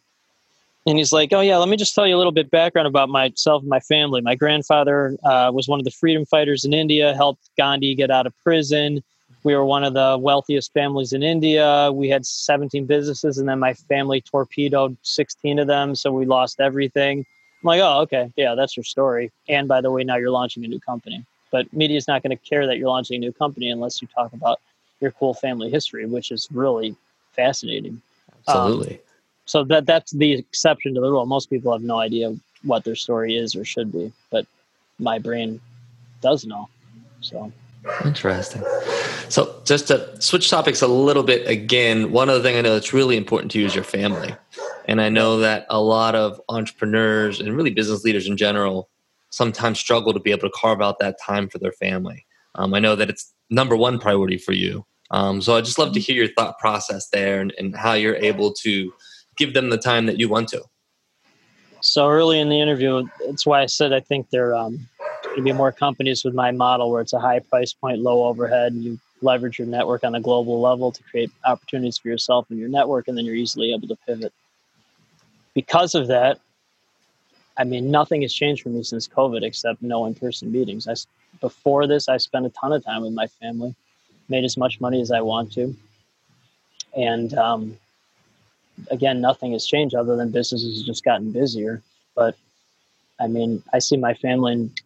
[0.87, 3.11] And he's like, "Oh yeah, let me just tell you a little bit background about
[3.11, 4.23] myself and my family.
[4.23, 8.27] My grandfather uh, was one of the freedom fighters in India, helped Gandhi get out
[8.27, 9.03] of prison."
[9.45, 11.91] We were one of the wealthiest families in India.
[11.93, 16.61] We had 17 businesses, and then my family torpedoed 16 of them, so we lost
[16.61, 17.25] everything.
[17.63, 19.33] I'm like, oh, okay, yeah, that's your story.
[19.49, 21.25] And by the way, now you're launching a new company.
[21.51, 24.09] But media is not going to care that you're launching a new company unless you
[24.15, 24.61] talk about
[25.01, 26.95] your cool family history, which is really
[27.33, 28.01] fascinating.
[28.47, 28.95] Absolutely.
[28.95, 29.01] Um,
[29.47, 31.25] so that that's the exception to the rule.
[31.25, 34.47] Most people have no idea what their story is or should be, but
[34.99, 35.61] my brain
[36.21, 36.69] does know.
[37.21, 37.51] So
[38.05, 38.63] interesting.
[39.29, 42.93] So just to switch topics a little bit again, one other thing I know that's
[42.93, 44.35] really important to you is your family.
[44.87, 48.89] And I know that a lot of entrepreneurs and really business leaders in general
[49.31, 52.27] sometimes struggle to be able to carve out that time for their family.
[52.55, 54.87] Um, I know that it's number one priority for you.
[55.11, 58.17] Um, so I'd just love to hear your thought process there and, and how you're
[58.17, 58.93] able to
[59.37, 60.63] give them the time that you want to.
[61.81, 64.89] So early in the interview, that's why I said I think there um,
[65.37, 68.73] to be more companies with my model where it's a high price point, low overhead,
[68.73, 72.59] and you leverage your network on a global level to create opportunities for yourself and
[72.59, 74.33] your network, and then you're easily able to pivot.
[75.55, 76.39] Because of that,
[77.57, 80.87] I mean, nothing has changed for me since COVID except no in-person meetings.
[80.87, 80.95] I,
[81.41, 83.75] before this, I spent a ton of time with my family,
[84.29, 85.75] made as much money as I want to,
[86.97, 87.79] and um,
[88.91, 91.83] again, nothing has changed other than business has just gotten busier.
[92.15, 92.37] But
[93.21, 94.81] I mean, I see my family and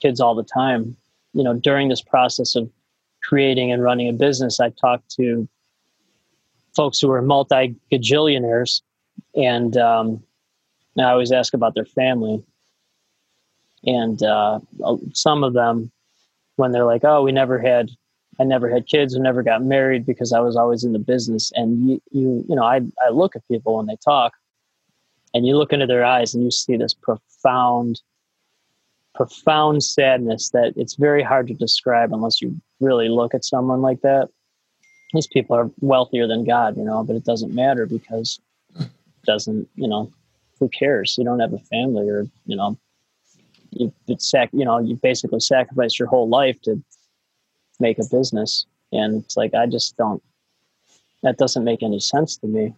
[0.00, 0.96] kids all the time.
[1.32, 2.70] You know, during this process of
[3.22, 5.48] creating and running a business, I talk to
[6.74, 8.82] folks who are multi gajillionaires,
[9.34, 10.22] and um,
[10.98, 12.42] I always ask about their family.
[13.84, 14.60] And uh,
[15.14, 15.90] some of them,
[16.56, 17.90] when they're like, "Oh, we never had
[18.40, 21.52] I never had kids and never got married because I was always in the business.
[21.54, 24.32] And you, you, you know, I, I look at people when they talk
[25.34, 28.00] and you look into their eyes and you see this profound,
[29.14, 34.00] profound sadness that it's very hard to describe unless you really look at someone like
[34.02, 34.28] that.
[35.12, 38.38] These people are wealthier than God, you know, but it doesn't matter because
[38.78, 38.88] it
[39.26, 40.10] doesn't, you know,
[40.58, 41.16] who cares?
[41.18, 42.78] You don't have a family or, you know,
[43.70, 46.82] you, sac, you know, you basically sacrifice your whole life to
[47.80, 48.66] make a business.
[48.92, 50.22] And it's like, I just don't,
[51.22, 52.74] that doesn't make any sense to me.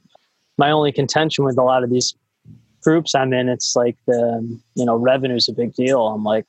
[0.58, 2.14] My only contention with a lot of these
[2.82, 6.06] groups I'm in, it's like the, you know, revenue is a big deal.
[6.08, 6.44] I'm like,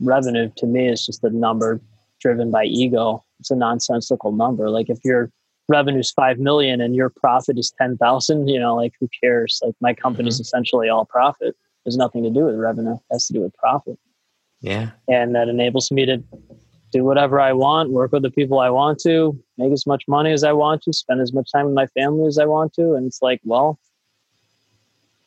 [0.00, 1.80] revenue to me is just a number
[2.20, 3.24] driven by ego.
[3.40, 4.70] It's a nonsensical number.
[4.70, 5.30] Like if your
[5.68, 9.60] revenue's 5 million and your profit is 10,000, you know, like who cares?
[9.62, 10.42] Like my company's mm-hmm.
[10.42, 11.54] essentially all profit.
[11.84, 12.94] There's nothing to do with revenue.
[12.94, 13.98] It has to do with profit.
[14.60, 14.90] Yeah.
[15.08, 16.22] And that enables me to
[16.90, 20.32] do whatever I want, work with the people I want to, make as much money
[20.32, 22.94] as I want to, spend as much time with my family as I want to.
[22.94, 23.78] And it's like, well,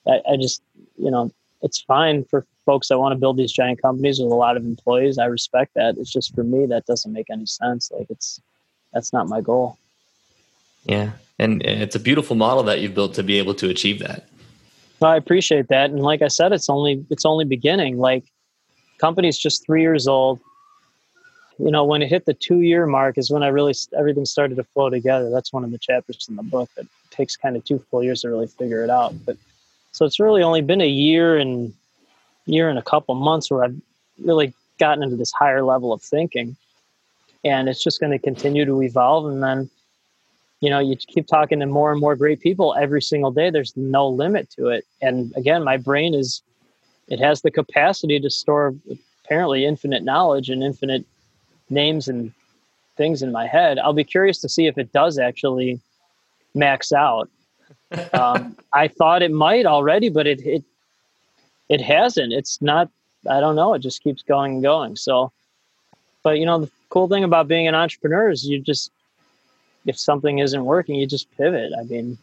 [0.07, 0.61] I, I just,
[0.97, 4.35] you know, it's fine for folks that want to build these giant companies with a
[4.35, 5.17] lot of employees.
[5.17, 5.97] I respect that.
[5.97, 7.91] It's just for me, that doesn't make any sense.
[7.91, 8.41] Like it's,
[8.93, 9.77] that's not my goal.
[10.85, 11.11] Yeah.
[11.39, 14.27] And it's a beautiful model that you've built to be able to achieve that.
[14.99, 15.89] Well, I appreciate that.
[15.89, 17.97] And like I said, it's only, it's only beginning.
[17.97, 18.23] Like
[18.99, 20.39] company's just three years old
[21.61, 24.55] you know, when it hit the two year mark is when I really everything started
[24.55, 25.29] to flow together.
[25.29, 28.21] That's one of the chapters in the book that takes kind of two full years
[28.21, 29.13] to really figure it out.
[29.25, 29.37] But
[29.91, 31.73] so it's really only been a year and
[32.45, 33.75] year and a couple months where I've
[34.23, 36.55] really gotten into this higher level of thinking,
[37.43, 39.27] and it's just going to continue to evolve.
[39.27, 39.69] And then,
[40.59, 43.49] you know, you keep talking to more and more great people every single day.
[43.49, 44.85] There's no limit to it.
[45.01, 46.41] And again, my brain is
[47.07, 48.73] it has the capacity to store
[49.23, 51.05] apparently infinite knowledge and infinite
[51.69, 52.31] names and
[52.97, 53.79] things in my head.
[53.79, 55.79] I'll be curious to see if it does actually
[56.53, 57.29] max out.
[58.13, 60.63] Um, I thought it might already, but it it
[61.69, 62.33] it hasn't.
[62.33, 62.89] It's not.
[63.29, 63.73] I don't know.
[63.73, 64.95] It just keeps going and going.
[64.95, 65.31] So,
[66.23, 68.91] but you know, the cool thing about being an entrepreneur is you just
[69.85, 71.71] if something isn't working, you just pivot.
[71.77, 72.17] I mean,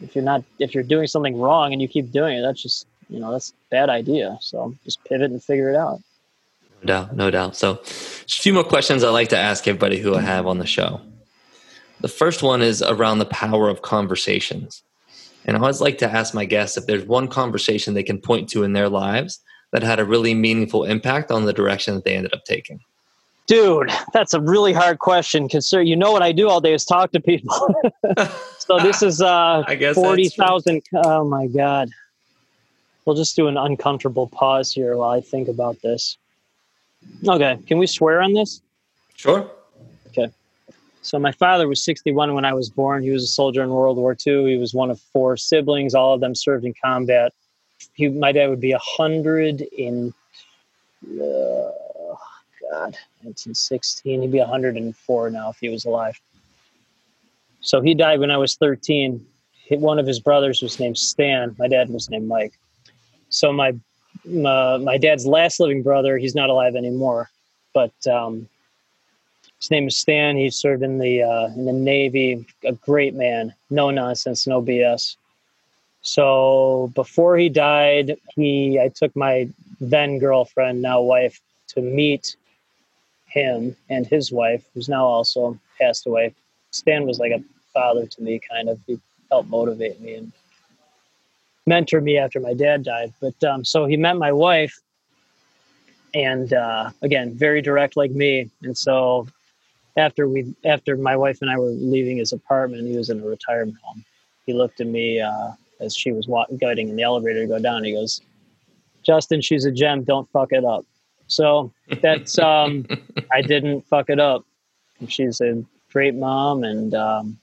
[0.00, 2.86] if you're not if you're doing something wrong and you keep doing it, that's just
[3.08, 4.38] you know that's a bad idea.
[4.40, 6.00] So just pivot and figure it out.
[6.82, 7.56] No doubt, no doubt.
[7.56, 10.58] So, just a few more questions I like to ask everybody who I have on
[10.58, 11.02] the show.
[12.00, 14.82] The first one is around the power of conversations.
[15.44, 18.48] And I always like to ask my guests if there's one conversation they can point
[18.50, 19.40] to in their lives
[19.72, 22.80] that had a really meaningful impact on the direction that they ended up taking.
[23.46, 26.72] Dude, that's a really hard question because, sir, you know what I do all day
[26.72, 27.74] is talk to people.
[28.58, 30.82] so this is uh, I guess forty thousand.
[30.94, 31.90] Oh my god!
[33.04, 36.16] We'll just do an uncomfortable pause here while I think about this.
[37.26, 37.58] Okay.
[37.66, 38.62] Can we swear on this?
[39.16, 39.50] Sure.
[41.02, 43.02] So my father was 61 when I was born.
[43.02, 44.50] He was a soldier in World War II.
[44.50, 45.94] He was one of four siblings.
[45.94, 47.32] All of them served in combat.
[47.94, 50.12] He, my dad would be hundred in,
[51.04, 51.70] uh,
[52.70, 54.22] God, 1916.
[54.22, 56.20] He'd be 104 now if he was alive.
[57.60, 59.24] So he died when I was 13.
[59.70, 61.54] One of his brothers was named Stan.
[61.58, 62.58] My dad was named Mike.
[63.28, 63.74] So my
[64.24, 66.18] my, my dad's last living brother.
[66.18, 67.30] He's not alive anymore,
[67.72, 68.48] but um,
[69.60, 70.36] his name is Stan.
[70.36, 72.46] He served in the uh, in the Navy.
[72.64, 75.16] A great man, no nonsense, no BS.
[76.00, 79.48] So before he died, he I took my
[79.80, 82.36] then girlfriend, now wife, to meet
[83.26, 86.34] him and his wife, who's now also passed away.
[86.70, 87.42] Stan was like a
[87.74, 88.80] father to me, kind of.
[88.86, 88.98] He
[89.30, 90.32] helped motivate me and
[91.66, 93.12] mentor me after my dad died.
[93.20, 94.80] But um, so he met my wife,
[96.14, 98.50] and uh, again, very direct like me.
[98.62, 99.28] And so
[99.96, 103.26] after we, after my wife and I were leaving his apartment, he was in a
[103.26, 104.04] retirement home.
[104.46, 107.58] He looked at me uh, as she was walking, getting in the elevator to go
[107.58, 107.84] down.
[107.84, 108.20] He goes,
[109.02, 110.04] "Justin, she's a gem.
[110.04, 110.84] Don't fuck it up."
[111.26, 112.86] So that's um,
[113.32, 114.44] I didn't fuck it up.
[115.08, 117.38] She's a great mom, and um,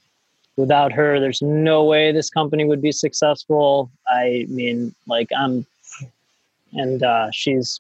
[0.58, 3.90] without her, there's no way this company would be successful.
[4.08, 5.66] I mean, like I'm,
[6.74, 7.80] and uh, she's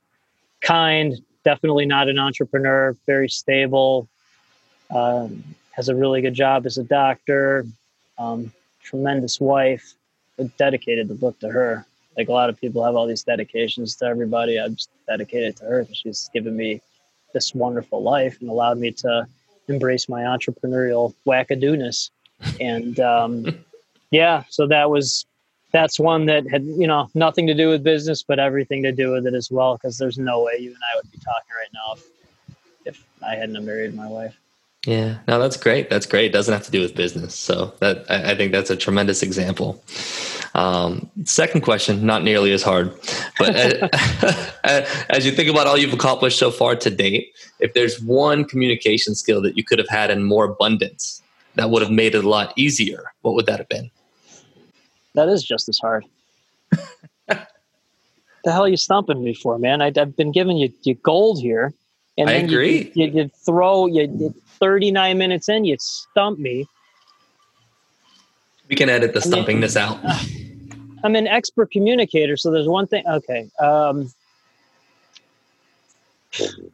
[0.61, 4.07] kind, definitely not an entrepreneur, very stable,
[4.89, 7.65] um, has a really good job as a doctor,
[8.17, 9.93] um, tremendous wife,
[10.57, 11.85] dedicated the book to her.
[12.15, 14.59] Like a lot of people have all these dedications to everybody.
[14.59, 16.81] I'm just dedicated to her because she's given me
[17.33, 19.27] this wonderful life and allowed me to
[19.67, 22.09] embrace my entrepreneurial wackadoodness.
[22.59, 23.63] And um,
[24.11, 25.25] yeah, so that was
[25.71, 29.11] that's one that had you know nothing to do with business, but everything to do
[29.11, 29.75] with it as well.
[29.75, 32.03] Because there's no way you and I would be talking right now if
[32.85, 34.37] if I hadn't married my wife.
[34.87, 35.89] Yeah, no, that's great.
[35.89, 36.27] That's great.
[36.27, 37.35] It doesn't have to do with business.
[37.35, 39.83] So that I, I think that's a tremendous example.
[40.55, 42.93] Um, second question, not nearly as hard,
[43.37, 43.53] but
[44.63, 49.13] as you think about all you've accomplished so far to date, if there's one communication
[49.13, 51.21] skill that you could have had in more abundance
[51.55, 53.91] that would have made it a lot easier, what would that have been?
[55.15, 56.05] That is just as hard.
[57.27, 57.37] the
[58.45, 59.81] hell are you stumping me for, man?
[59.81, 61.73] I, have been giving you, you gold here.
[62.17, 62.91] And I agree.
[62.95, 66.67] You, you, you throw you, you 39 minutes in, you stump me.
[68.69, 69.99] We can edit the stumping this out.
[71.03, 73.03] I'm an expert communicator, so there's one thing.
[73.07, 73.49] Okay.
[73.59, 74.11] Um,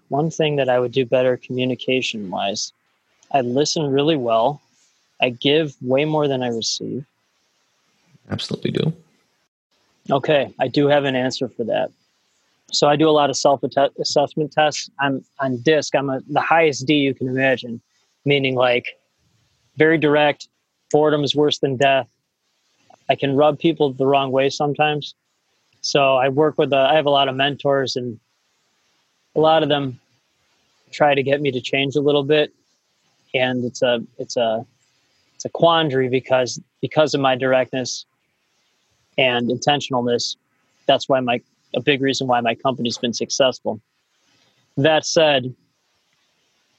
[0.10, 2.74] one thing that I would do better communication wise,
[3.32, 4.62] I listen really well.
[5.22, 7.06] I give way more than I receive.
[8.30, 8.94] Absolutely do.
[10.12, 11.92] Okay, I do have an answer for that.
[12.74, 13.62] So I do a lot of self
[14.00, 14.90] assessment tests.
[15.00, 15.96] I'm on DISC.
[15.96, 17.80] I'm a, the highest D you can imagine,
[18.26, 18.86] meaning like
[19.78, 20.48] very direct.
[20.92, 22.08] Boredom is worse than death.
[23.10, 25.14] I can rub people the wrong way sometimes.
[25.82, 26.74] So I work with.
[26.74, 28.20] A, I have a lot of mentors, and
[29.36, 30.00] a lot of them
[30.92, 32.54] try to get me to change a little bit.
[33.36, 34.66] And it's a it's a
[35.36, 38.06] it's a quandary because because of my directness
[39.18, 40.38] and intentionalness.
[40.88, 41.40] That's why my
[41.76, 43.82] a big reason why my company's been successful.
[44.78, 45.54] That said,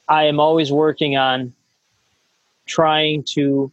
[0.09, 1.55] I am always working on
[2.67, 3.71] trying to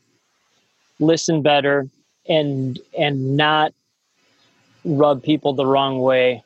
[1.00, 1.88] listen better
[2.28, 3.74] and and not
[4.86, 6.44] rub people the wrong way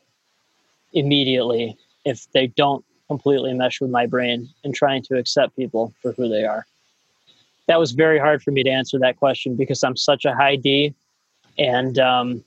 [0.93, 6.11] immediately if they don't completely mesh with my brain and trying to accept people for
[6.13, 6.65] who they are.
[7.67, 10.55] That was very hard for me to answer that question because I'm such a high
[10.55, 10.93] D
[11.57, 12.43] and um,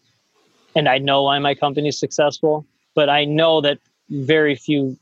[0.78, 2.64] and I know why my company is successful,
[2.94, 3.78] but I know that
[4.10, 4.96] very few,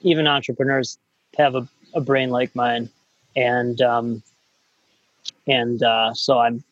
[0.00, 0.98] even entrepreneurs,
[1.38, 2.90] have a, a brain like mine,
[3.36, 4.24] and um,
[5.46, 6.64] and uh, so I'm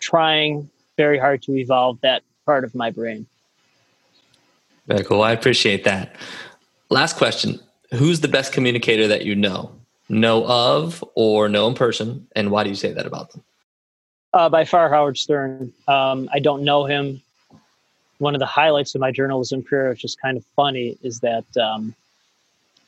[0.00, 0.68] trying
[0.98, 3.26] very hard to evolve that part of my brain.
[4.86, 5.22] Very cool.
[5.22, 6.14] I appreciate that.
[6.90, 7.58] Last question:
[7.94, 9.72] Who's the best communicator that you know,
[10.10, 13.42] know of, or know in person, and why do you say that about them?
[14.34, 15.72] Uh, by far, Howard Stern.
[15.88, 17.22] Um, I don't know him
[18.18, 21.44] one of the highlights of my journalism career, which is kind of funny, is that
[21.56, 21.94] um,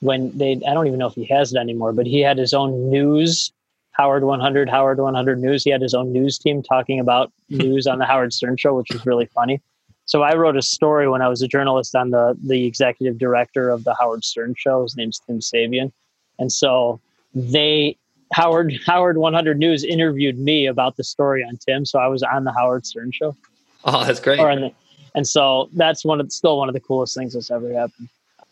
[0.00, 2.52] when they, I don't even know if he has it anymore, but he had his
[2.52, 3.52] own news,
[3.92, 5.64] Howard 100, Howard 100 News.
[5.64, 8.90] He had his own news team talking about news on the Howard Stern Show, which
[8.90, 9.60] was really funny.
[10.06, 13.70] So I wrote a story when I was a journalist on the the executive director
[13.70, 14.82] of the Howard Stern Show.
[14.82, 15.92] His name's Tim Sabean,
[16.40, 17.00] and so
[17.32, 17.96] they
[18.32, 21.84] Howard Howard 100 News interviewed me about the story on Tim.
[21.84, 23.36] So I was on the Howard Stern Show.
[23.84, 24.40] Oh, that's great.
[24.40, 24.72] Or the,
[25.14, 28.08] and so that's one of still one of the coolest things that's ever happened.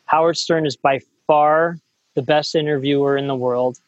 [0.07, 1.79] Howard Stern is by far
[2.15, 3.79] the best interviewer in the world.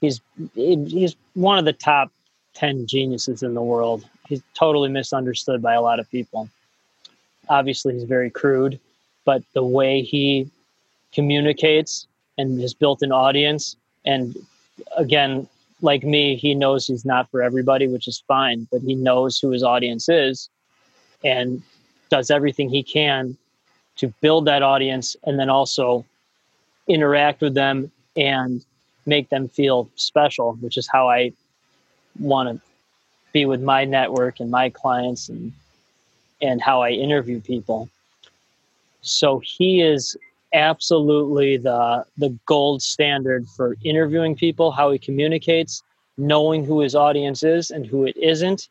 [0.00, 0.20] He's
[0.54, 2.10] he's one of the top
[2.54, 4.08] 10 geniuses in the world.
[4.28, 6.48] He's totally misunderstood by a lot of people.
[7.48, 8.80] Obviously, he's very crude,
[9.24, 10.50] but the way he
[11.12, 12.06] communicates
[12.38, 14.36] and has built an audience and
[14.96, 15.48] again,
[15.80, 19.50] like me, he knows he's not for everybody, which is fine, but he knows who
[19.50, 20.48] his audience is
[21.24, 21.62] and
[22.10, 23.36] does everything he can
[23.96, 26.04] to build that audience and then also
[26.88, 28.64] interact with them and
[29.06, 31.32] make them feel special, which is how I
[32.18, 32.60] want to
[33.32, 35.52] be with my network and my clients and
[36.40, 37.88] and how I interview people.
[39.02, 40.16] So he is
[40.52, 45.82] absolutely the the gold standard for interviewing people, how he communicates,
[46.16, 48.68] knowing who his audience is and who it isn't,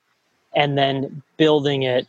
[0.56, 2.08] and then building it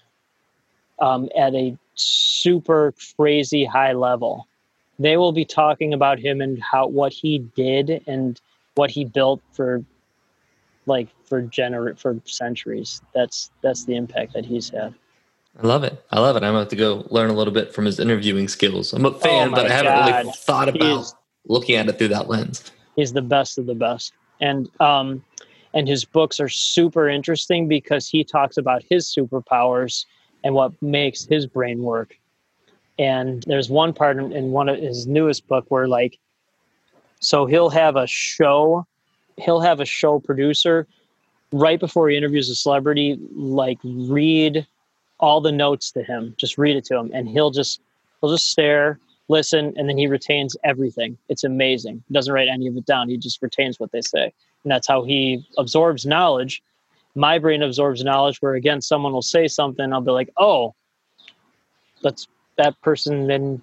[0.99, 4.47] um, at a super crazy high level.
[4.99, 8.41] They will be talking about him and how what he did and
[8.75, 9.85] what he built for
[10.87, 13.01] like for gener for centuries.
[13.15, 14.95] That's that's the impact that he's had.
[15.63, 16.05] I love it.
[16.11, 16.43] I love it.
[16.43, 18.93] I'm going to have to go learn a little bit from his interviewing skills.
[18.93, 20.19] I'm a oh fan, oh but I haven't God.
[20.23, 21.15] really thought about he's,
[21.47, 22.73] looking at it through that lens.
[22.97, 24.13] He's the best of the best.
[24.41, 25.25] And um
[25.75, 30.07] and his books are super interesting because he talks about his superpowers
[30.45, 32.17] and what makes his brain work.
[32.99, 36.19] And there's one part in one of his newest book where like
[37.19, 38.87] so he'll have a show
[39.39, 40.87] he'll have a show producer
[41.51, 44.65] right before he interviews a celebrity like read
[45.19, 47.11] all the notes to him just read it to him.
[47.13, 47.81] And he'll just
[48.21, 51.17] he'll just stare listen and then he retains everything.
[51.29, 52.05] It's amazing.
[52.07, 53.09] He doesn't write any of it down.
[53.09, 54.33] He just retains what they say.
[54.63, 56.63] And that's how he absorbs knowledge
[57.15, 60.75] my brain absorbs knowledge where again someone will say something i'll be like oh
[62.03, 63.61] that's that person then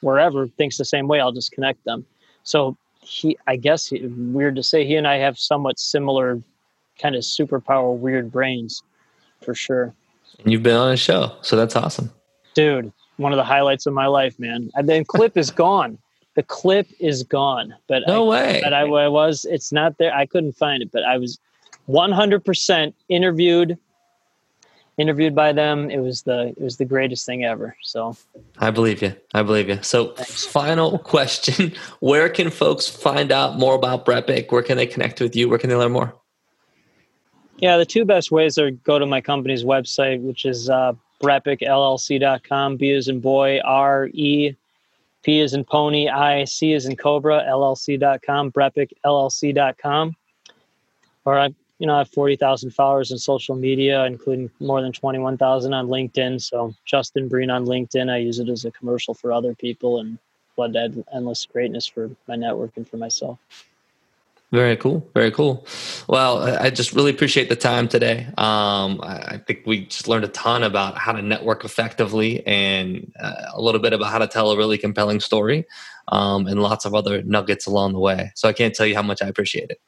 [0.00, 2.06] wherever thinks the same way i'll just connect them.
[2.42, 6.40] So he i guess he, weird to say he and i have somewhat similar
[6.98, 8.82] kind of superpower weird brains
[9.42, 9.94] for sure.
[10.42, 12.10] And you've been on a show so that's awesome.
[12.54, 14.70] Dude one of the highlights of my life man.
[14.74, 15.98] And then clip is gone.
[16.36, 18.60] The clip is gone but no I, way.
[18.62, 21.38] but I, I was it's not there i couldn't find it but i was
[21.90, 23.78] 100% interviewed
[25.00, 25.90] interviewed by them.
[25.90, 27.74] It was the it was the greatest thing ever.
[27.82, 28.16] So
[28.58, 29.14] I believe you.
[29.32, 29.78] I believe you.
[29.82, 30.44] So Thanks.
[30.44, 34.52] final question: Where can folks find out more about Brepic?
[34.52, 35.48] Where can they connect with you?
[35.48, 36.14] Where can they learn more?
[37.58, 42.76] Yeah, the two best ways are go to my company's website, which is uh, brepicllc.com.
[42.76, 44.56] B is in boy, R E,
[45.22, 50.16] P is in pony, I C is in cobra, LLC.com, brepicllc.com.
[51.26, 55.72] Or I you know, I have 40,000 followers in social media, including more than 21,000
[55.72, 56.40] on LinkedIn.
[56.40, 60.18] So Justin Breen on LinkedIn, I use it as a commercial for other people and
[60.56, 63.38] blood endless greatness for my network and for myself.
[64.52, 65.08] Very cool.
[65.14, 65.64] Very cool.
[66.06, 68.26] Well, I just really appreciate the time today.
[68.36, 73.52] Um, I think we just learned a ton about how to network effectively and uh,
[73.54, 75.64] a little bit about how to tell a really compelling story
[76.08, 78.32] um, and lots of other nuggets along the way.
[78.34, 79.80] So I can't tell you how much I appreciate it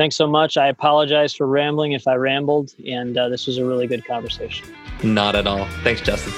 [0.00, 0.56] thanks so much.
[0.56, 4.66] I apologize for rambling if I rambled, and uh, this was a really good conversation.
[5.04, 5.66] Not at all.
[5.84, 6.32] Thanks, Justin.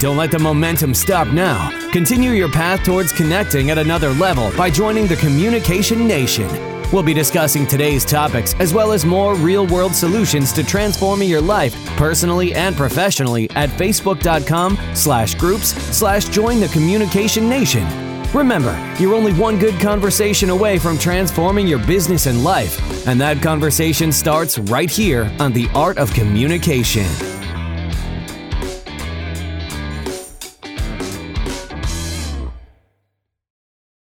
[0.00, 1.70] Don't let the momentum stop now.
[1.92, 6.46] Continue your path towards connecting at another level by joining the Communication Nation.
[6.92, 11.40] We'll be discussing today's topics as well as more real world solutions to transforming your
[11.40, 18.09] life personally and professionally at facebook.com slash groups slash join the communication nation.
[18.32, 22.78] Remember, you're only one good conversation away from transforming your business and life,
[23.08, 27.06] and that conversation starts right here on The Art of Communication.